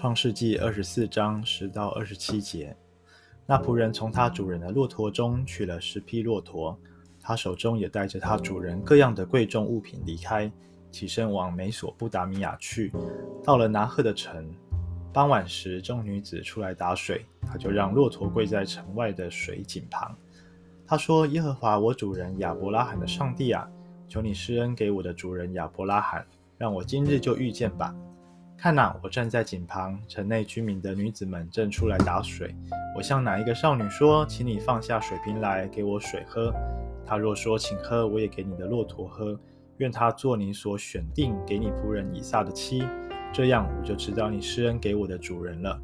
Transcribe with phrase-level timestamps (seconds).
[0.00, 2.76] 创世纪二十四章十到二十七节，
[3.44, 6.78] 那仆人从他主人的骆驼中取了十匹骆驼，
[7.20, 10.48] 他手中也带着他主人各样的贵重物品离开，
[10.92, 12.92] 起身往美索不达米亚去。
[13.42, 14.48] 到了拿赫的城，
[15.12, 20.16] 傍晚时，众女子出来打水，他就让骆驼跪在城外的水井旁。
[20.86, 23.68] 他说：“耶和华我主人亚伯拉罕的上帝啊，
[24.08, 26.24] 求你施恩给我的主人亚伯拉罕，
[26.56, 27.92] 让我今日就遇见吧。”
[28.60, 32.52] 看哪，我站在井旁，城内居民的女子们正出来打水。
[32.96, 36.52] 我向哪一个少女说：“请你放下水瓶来，给我水喝。”
[37.06, 39.38] 她若说：“请喝，我也给你的骆驼喝。”
[39.78, 42.82] 愿她做你所选定给你仆人以撒的妻，
[43.32, 45.80] 这样我就知道你施恩给我的主人了。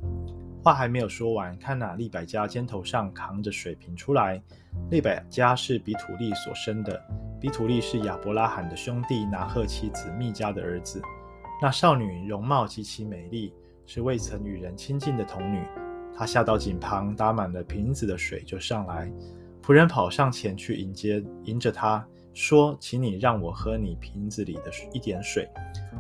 [0.61, 4.43] 话还没有说完，看哪，利百加肩头上扛着水瓶出来。
[4.91, 7.01] 利百加是比土利所生的，
[7.41, 11.01] 比土利是亚伯拉罕的兄弟拿鹤妻子密迦的儿子。
[11.65, 13.51] 那少女容貌极其美丽，
[13.87, 15.63] 是未曾与人亲近的童女。
[16.15, 19.11] 她下到井旁，打满了瓶子的水，就上来。
[19.63, 25.49] 仆人跑上前去迎接，迎着她说：“请你让我喝你瓶子里的一点水。”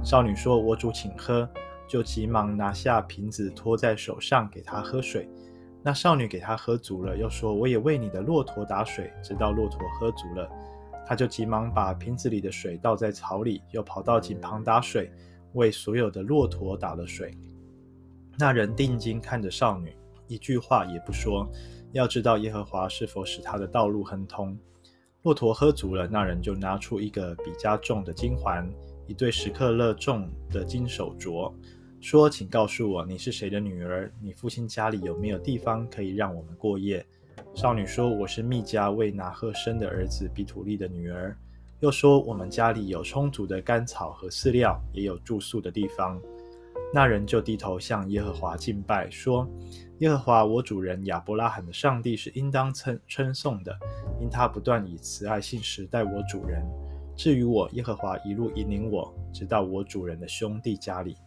[0.05, 1.49] 少女说：“我主，请喝。”
[1.89, 5.27] 就急忙拿下瓶子，托在手上给她喝水。
[5.83, 10.47] 那少女给她喝足了，又说：“我也为你的骆驼打水，直到骆驼喝足了。”
[11.09, 15.11] 她就急忙把瓶子里的水倒在草里，又跑到井旁打水。
[15.55, 17.37] 为所有的骆驼打了水。
[18.39, 19.93] 那人定睛看着少女，
[20.29, 21.49] 一句话也不说，
[21.93, 24.57] 要知道耶和华是否使他的道路亨通。
[25.23, 28.69] 骆驼喝足了，那人就拿出一个比加重的金环，
[29.07, 31.51] 一对十克勒重的金手镯，
[32.01, 34.13] 说：“请告诉我，你是谁的女儿？
[34.21, 37.03] 你父亲家里有没有地方可以让我们过夜？”
[37.55, 41.35] 少女说：“我是密迦为拿鹤生的儿子比土利的女儿。”
[41.85, 46.19] 又说：“我们家里有充足的干草和饲料，也有住宿的地方。”
[46.95, 49.47] 那人就低头向耶和华敬拜，说
[50.01, 53.79] ：“耶和华我主人亚伯拉罕的上帝是应当称称颂的，
[54.19, 56.65] 因他不断以慈爱信实待我主人。
[57.15, 61.19] 至于我，耶和华一路引领我，直到我主人的兄弟家里。”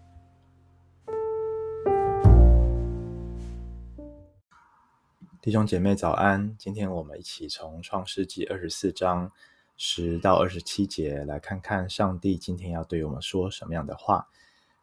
[5.40, 9.32] 弟兄姐妹早安，今天我们一起从创世纪二十四章。
[9.80, 14.28] 十到二十七节，来看看上帝今天要对我们说什么样的话。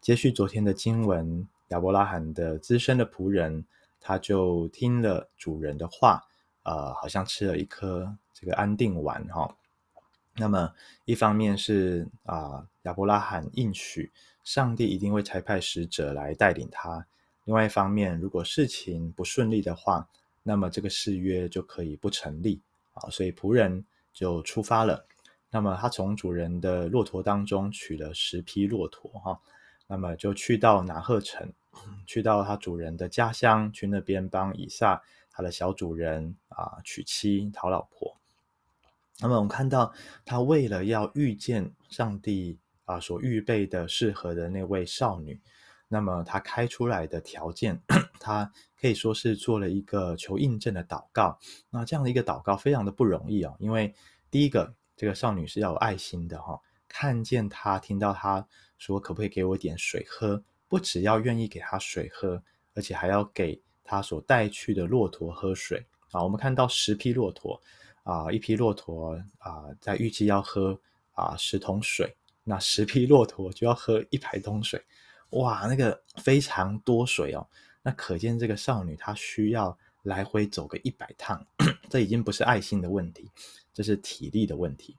[0.00, 3.65] 接续昨天的经文，亚伯拉罕的资深的仆人，
[4.00, 6.22] 他就听了主人的话，
[6.62, 9.55] 呃，好像吃了一颗这个安定丸哈、哦。
[10.37, 10.72] 那么
[11.06, 14.12] 一方面是啊，亚、伯拉罕应许
[14.44, 17.05] 上帝一定会差派使者来带领他；
[17.47, 20.09] 另外一方面，如果事情不顺利的话，
[20.44, 22.61] 那么这个誓约就可以不成立
[22.93, 23.11] 啊。
[23.11, 23.84] 所以仆人。
[24.14, 25.04] 就出发了。
[25.50, 29.38] 那么他从主人的骆驼当中取了十匹骆驼，哈，
[29.86, 31.52] 那么就去到拿鹤城，
[32.06, 38.16] 去到他主人的家乡，去那边帮以撒他的小主人啊娶妻讨老婆。
[39.20, 39.92] 那么我们看到
[40.25, 45.41] 他为了要遇见上帝啊所预备的适合的那位少女，
[45.88, 47.80] 那么他开出来的条件，
[48.18, 48.50] 他
[48.80, 51.38] 可以说是做了一个求印证的祷告。
[51.70, 53.94] 那这样的一个祷告非常的不容易哦，因为
[54.30, 56.58] 第一个，这个少女是要有爱心的哈，
[56.88, 58.44] 看见他，听到他
[58.78, 62.42] 说可不可以给我点水喝，不只要愿意给他水喝，
[62.74, 66.22] 而且还要给他所带去的骆驼喝水啊。
[66.22, 67.60] 我们看到十匹骆驼
[68.02, 70.78] 啊，一匹骆驼啊，在预计要喝
[71.12, 74.82] 啊十桶水，那十匹骆驼就要喝一百桶水。
[75.34, 77.46] 哇，那个非常多水哦，
[77.82, 81.44] 那可见这个少女她需要来回走个一百趟，
[81.90, 83.28] 这已经不是爱心的问题，
[83.72, 84.96] 这是体力的问题。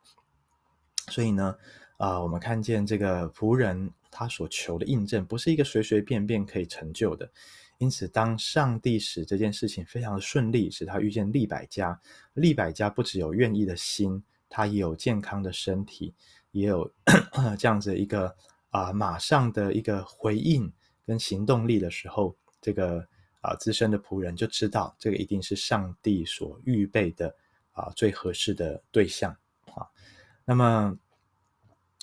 [1.09, 1.55] 所以呢，
[1.97, 7.29] 啊、我们看见这个仆人他所求的印证，不是一个随随便便可以成就的。
[7.77, 11.99] 因此，当上帝使这件事情非常的顺利，使他遇见利百加，
[12.33, 16.13] 利百加不只有愿意的心，他也有健康的身体，
[16.51, 16.91] 也有
[17.57, 18.35] 这样子一个。
[18.75, 20.69] 啊，马上的一个回应
[21.05, 23.07] 跟行动力的时候，这个
[23.39, 27.33] 啊资深的仆人就知道，这个一定是上帝所预备的
[27.71, 29.31] 啊最合适的对象
[29.73, 29.87] 啊。
[30.43, 30.93] 那么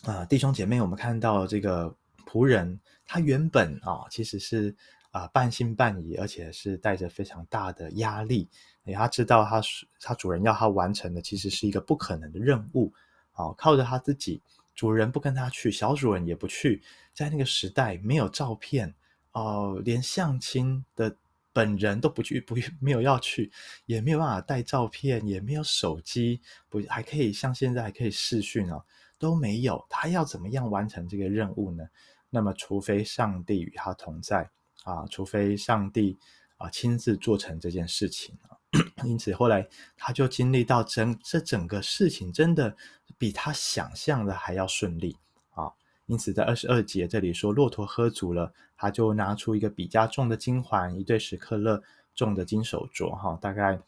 [0.04, 1.94] 啊，弟兄姐妹，我们看到这个
[2.26, 4.74] 仆人，他原本啊其实是
[5.10, 8.48] 啊半信半疑，而且是带着非常大的压力，
[8.84, 9.60] 因为他知道他
[10.00, 12.90] 他主人要他完成的，其实是一个不可能的任务
[13.32, 14.40] 啊，靠着他自己。
[14.74, 16.82] 主人不跟他去，小主人也不去。
[17.12, 18.94] 在那个时代，没有照片，
[19.32, 21.16] 哦、连相亲的
[21.52, 23.52] 本人都不去，不没有要去，
[23.86, 28.82] 也没有办法带照片，也没有手机，不还可以像现在还可以视讯哦，
[29.18, 29.84] 都没有。
[29.90, 31.84] 他要怎么样完成这个任务呢？
[32.30, 34.48] 那么，除非上帝与他同在
[34.84, 36.18] 啊，除非上帝
[36.56, 38.56] 啊亲自做成这件事情啊。
[39.04, 42.76] 因此后来他就经历到整这整个事情真的
[43.18, 45.16] 比他想象的还要顺利
[45.50, 45.70] 啊。
[46.06, 51.82] 因此在二十二节这里说，骆驼喝足了，他就拿出一个比较重的金环，一对十克勒
[52.14, 53.78] 重的金手镯，哈，大概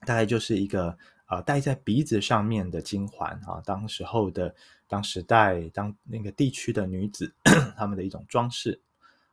[0.00, 0.98] 大概就是一个。
[1.26, 4.54] 啊，戴在鼻子上面的金环啊，当时候的
[4.86, 7.32] 当时代当那个地区的女子
[7.74, 8.78] 她们的一种装饰。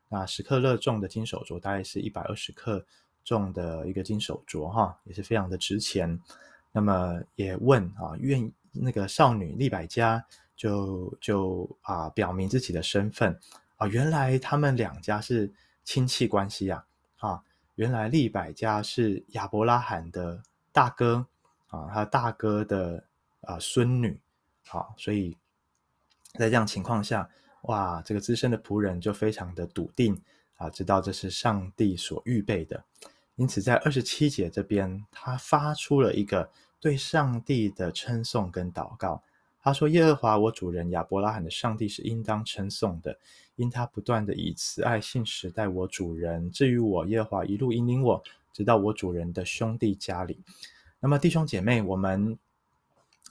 [0.07, 2.85] 那十克勒重的金手镯，大概是一百二十克
[3.23, 6.19] 重的一个金手镯哈，也是非常的值钱。
[6.71, 10.23] 那么也问啊，愿那个少女利百加
[10.55, 13.39] 就就啊表明自己的身份
[13.77, 15.51] 啊，原来他们两家是
[15.83, 16.83] 亲戚关系呀
[17.17, 17.43] 啊，
[17.75, 20.41] 原来利百加是亚伯拉罕的
[20.71, 21.25] 大哥。
[21.71, 23.03] 啊，他大哥的
[23.41, 24.19] 啊孙女，
[24.65, 25.37] 好，所以
[26.33, 27.29] 在这样情况下，
[27.61, 30.19] 哇，这个资深的仆人就非常的笃定
[30.59, 32.83] 啊，知道这是上帝所预备的。
[33.35, 36.47] 因此，在二十七节这边，他发出了一个
[36.79, 39.23] 对上帝的称颂跟祷告。
[39.61, 43.17] 他说：“耶和华我主人亚伯拉罕的上帝是应当称颂的，
[43.55, 46.49] 因他不断的以慈爱信实待我主人。
[46.51, 48.21] 至于我，耶和华一路引领我，
[48.53, 50.39] 直到我主人的兄弟家里。”
[50.99, 52.37] 那么弟兄姐妹，我们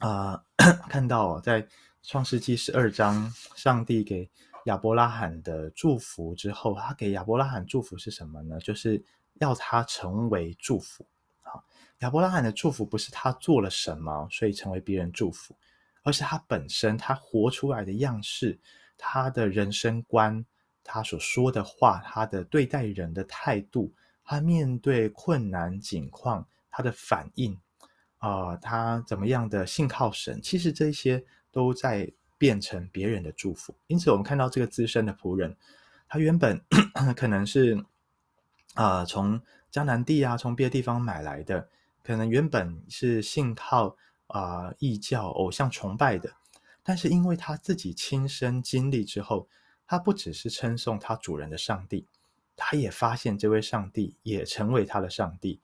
[0.01, 0.43] 啊、
[0.89, 1.67] 看到在
[2.03, 4.29] 创世纪十二章，上帝给
[4.69, 8.61] 亚伯拉罕的祝福之后，他给亚伯拉罕祝福是什么呢？
[8.61, 9.03] 就是
[9.41, 11.07] 要他成为祝福。
[11.43, 11.57] 啊，
[12.01, 15.57] 亚伯拉罕的祝福不是他做了什么，所以成为别人祝福，
[16.03, 18.59] 而是他本身他活出来的样式，
[18.97, 20.45] 他的人生观，
[20.85, 23.93] 他所说的话，他的对待人的态度，
[24.23, 26.47] 他面对困难境况。
[26.71, 27.59] 他的反应，
[28.19, 30.41] 啊、他怎么样的信靠神？
[30.41, 33.75] 其实这些都在变成别人的祝福。
[33.89, 35.55] 因此，我们看到这个资深的仆人，
[36.09, 36.59] 他原本
[37.15, 37.75] 可能是
[38.75, 39.41] 啊、呃，从
[39.71, 41.69] 江南地啊，从别的地方买来的，
[42.03, 43.97] 可能原本是信靠
[44.29, 46.33] 啊、呃、异教偶像崇拜的，
[46.83, 49.49] 但是因为他自己亲身经历之后，
[49.87, 52.07] 他不只是称颂他主人的上帝，
[52.57, 55.61] 他也发现这位上帝也成为他的上帝。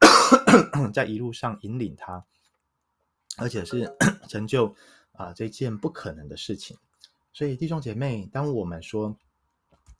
[0.92, 2.24] 在一路上引领他，
[3.38, 3.92] 而且是
[4.28, 4.74] 成就
[5.14, 6.76] 啊、这件不可能的事情。
[7.32, 9.16] 所以弟兄姐妹，当我们说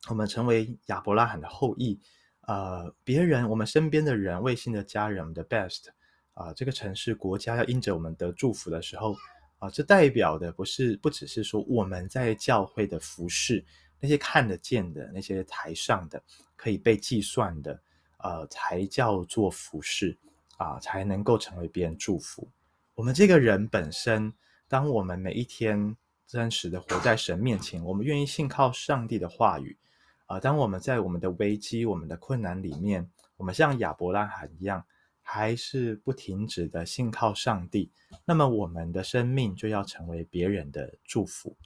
[0.08, 1.98] 我们成为亚伯拉罕的后裔，
[2.42, 5.88] 呃，别人我们身边的人、卫星的家人们的 best
[6.34, 9.14] 啊、呃，这个城市国家要因着我们得祝福的时候
[9.58, 13.64] 啊、呃，这代表的不是不只是说我们在教会的服事，
[14.00, 16.22] 那些看得见的那些台上的
[16.54, 17.80] 可以被计算的。
[18.18, 20.16] 呃，才叫做服侍
[20.56, 22.48] 啊，才能够成为别人祝福。
[22.94, 24.32] 我们这个人本身，
[24.74, 29.78] 当我们每一天真实的活在神面前，我们愿意信靠上帝的话语
[30.26, 30.40] 啊。
[30.40, 34.84] 当我们在我们的危机、我们的困难里面，我们像亚伯拉罕一样，
[35.22, 37.88] 还是不停止的信靠上帝，
[38.24, 41.56] 那么我们的生命就要成为别人的祝福。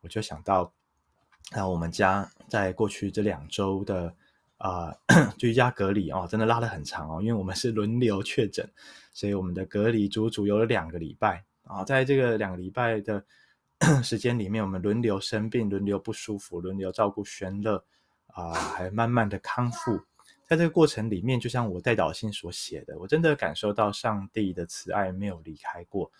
[0.00, 0.72] 我就想到，
[1.52, 4.12] 那我们家在过去这两周的。
[4.56, 4.92] 啊、
[5.38, 8.68] 居家隔离哦，真的拉得很长哦，因为我们是轮流确诊，
[9.12, 13.24] 所以我们的隔离足足有两个礼拜啊、在这个两个礼拜的
[14.02, 17.84] 时间里面，我们轮流生病，轮流不舒服，轮流照顾轩乐
[18.28, 20.00] 啊，还慢慢的康复。
[20.46, 26.10] 在这个过程里面，就像我代祷信所写的，我真的感受到上帝的慈爱没有离开过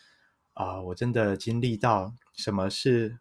[0.52, 3.18] 啊、我真的经历到什么是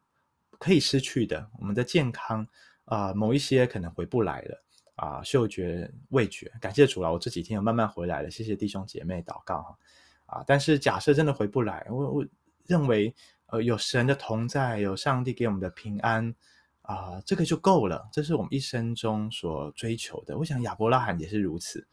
[0.60, 2.46] 可以失去的，我们的健康
[2.86, 4.64] 啊、某一些可能回不来了。
[4.96, 9.78] 啊，嗅觉、味觉，感谢主了，我这几天有慢慢回来了，谢谢弟兄姐妹祷告哈。
[10.28, 12.26] 啊，但是假设真的回不来，我我
[12.66, 13.14] 认为，
[13.48, 16.34] 呃，有神的同在，有上帝给我们的平安，
[16.84, 20.38] 啊，这个就够了，这是我们一生中所追求的。
[20.38, 21.88] 我想亚伯拉罕也是如此，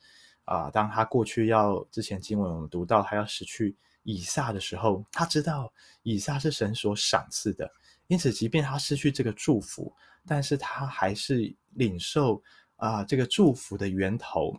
[0.44, 5.72] 啊，当他过去要之前经文我们读到他要失去以撒的时候，他知道
[6.02, 7.70] 以撒是神所赏赐的，
[8.08, 9.92] 因此即便他失去这个祝福，
[10.26, 12.42] 但是他还是领受。
[12.76, 14.52] 啊，这个祝福的源头，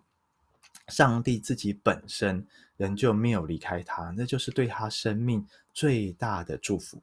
[0.88, 2.44] 上帝自己本身
[2.78, 7.02] 仍旧没有离开他，那就是对他生命最大的祝福。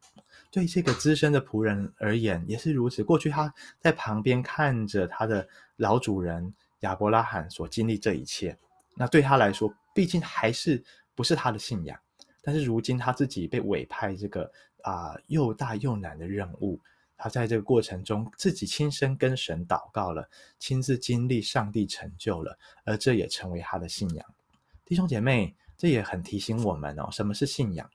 [0.50, 3.02] 对这个资深的仆人而言也是如此。
[3.02, 8.57] 过去他在旁边看着他的老主人亚伯拉罕所经历这一切，
[8.97, 10.83] 那对他来说，毕竟还是
[11.14, 11.99] 不是他的信仰。
[12.43, 14.50] 但是如今他自己被委派这个
[14.83, 16.81] 啊又大又难的任务。
[17.17, 24.26] 他在这个过程中自己亲身跟神祷告了，亲自经历上帝成就了，而这也成为他的信仰。
[24.85, 27.91] 弟兄姐妹，这也很提醒我们哦，什么是信仰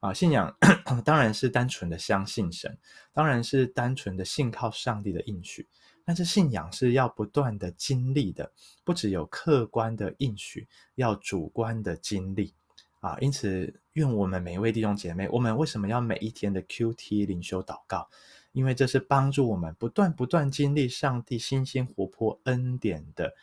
[0.00, 0.12] 啊？
[0.12, 0.56] 信仰
[1.04, 2.78] 当然是单纯的相信神，
[3.12, 5.68] 当然是单纯的信靠上帝的应许。
[6.06, 8.52] 但是信仰是要不断的经历的，
[8.84, 12.52] 不只有客观的应许，要主观的经历
[13.00, 13.16] 啊。
[13.20, 18.06] 因此，愿我们每一位弟兄姐妹，我们为什么要每一天的 QT 灵修祷告？
[18.52, 23.34] 因为这是帮助我们不断不断经历上帝新鲜活泼恩典的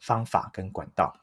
[0.00, 1.20] 方法跟管道。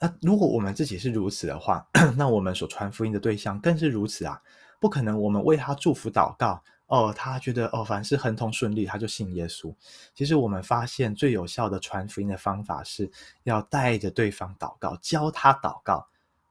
[0.00, 1.84] 那如果我们自己是如此的话，
[2.16, 4.40] 那我们所传福音的对象更是如此啊！
[4.80, 9.74] 不可能，我们为他祝福祷告哦，他觉得哦，凡事亨通顺利，他就信耶稣。
[10.14, 13.10] 其实我们发现最有效的传福音的方法是
[13.42, 16.06] 要带着对方祷告，教他祷告。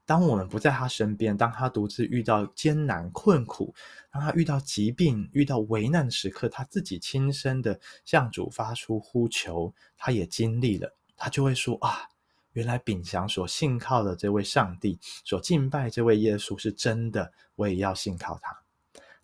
[0.05, 3.73] 当我们不在他身边，当他独自遇到艰难困苦，
[4.11, 12.09] 当他遇到疾病、遇到危难的时刻，他自己亲身的向主发出呼求，他也经历了，他就会说啊。
[12.57, 18.57] 原来秉祥所信靠的这位上帝，所敬拜这位耶稣是真的，我也要信靠他。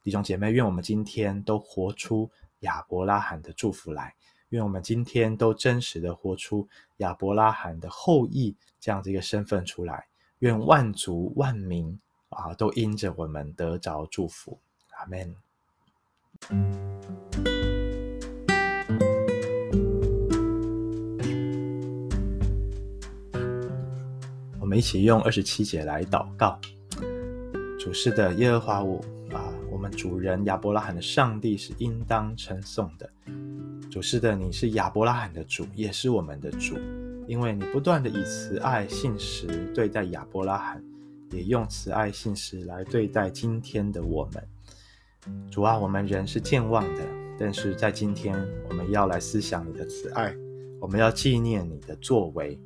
[0.03, 4.13] 弟兄姐妹，愿我们今天都活出亚伯拉罕的祝福来，
[4.49, 10.05] 愿我们今天都真实的活出亚伯拉罕的后裔这样子一个身份出来。
[10.37, 11.99] 愿万族万民
[12.29, 14.59] 啊，都因着我们得着祝福。
[14.91, 15.35] 阿门。
[24.73, 26.59] 们一起用二十七节来祷告。
[27.79, 28.99] 主是的，耶和华我
[29.31, 33.07] 啊，我们主人亚伯拉罕的上帝是应当称颂的。
[33.91, 36.75] 主是的，你是亚伯拉罕的主，也是我们的主，
[37.27, 40.83] 因为你不断的以慈爱信实对待亚伯拉罕，
[41.29, 44.43] 也用慈爱信实来对待今天的我们。
[45.51, 47.01] 主啊，我们人是健忘的，
[47.37, 48.35] 但是在今天，
[48.67, 50.35] 我们要来思想你的慈爱，
[50.81, 52.59] 我们要纪念你的作为，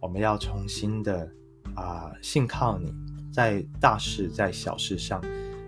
[0.00, 1.30] 我们要重新的。
[1.74, 2.92] 啊，信靠你，
[3.32, 5.20] 在大事在小事上，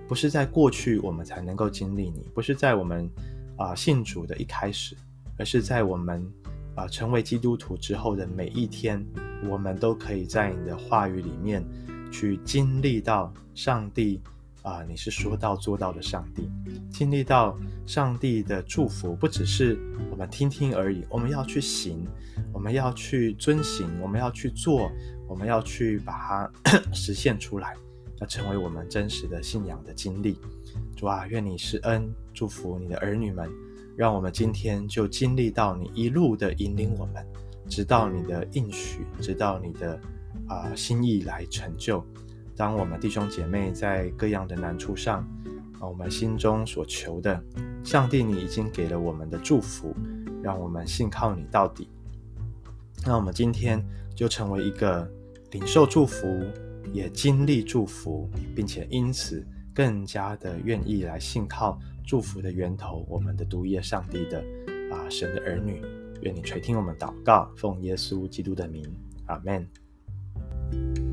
[0.08, 3.10] 不是在过去我们才能够经历你，不是在我们
[3.56, 4.96] 啊信主的一开始，
[5.38, 6.24] 而是在我们
[6.74, 9.04] 啊成为基督徒之后的每一天，
[9.48, 11.64] 我们都可以在你的话语里面
[12.12, 14.22] 去经历到上帝
[14.66, 16.50] 啊，你是说到做到的上帝，
[16.90, 17.56] 经历到
[17.86, 19.78] 上帝的祝福，不只是
[20.10, 22.04] 我们听听而已，我们要去行，
[22.52, 24.90] 我们要去遵行，我们要去做。
[25.28, 26.50] 我们要去把它
[26.94, 27.74] 实现出来，
[28.20, 30.38] 要成为我们真实的信仰的经历。
[30.94, 33.50] 主啊，愿你是恩祝福你的儿女们，
[33.96, 37.26] 让我们今天就经历到你一路的引领我们，
[37.68, 40.00] 直到你的应许，直到你的
[40.46, 42.06] 啊、心意来成就。
[42.56, 45.20] 当我们弟兄姐妹在各样的难处上，
[45.78, 47.42] 啊，我们心中所求的，
[47.84, 49.94] 上帝你已经给了我们的祝福，
[50.42, 51.88] 让我们信靠你到底。
[53.04, 53.84] 那我们今天
[54.14, 55.08] 就成为一个。
[55.52, 56.26] 领受祝福，
[56.92, 64.44] 也经历祝福，并且因此更加的愿意来信靠祝福的源头，我们的独一上帝的
[64.90, 65.80] 啊神的儿女，
[66.20, 68.84] 愿你垂听我们祷告，奉耶稣基督的名，
[69.26, 71.05] 阿门。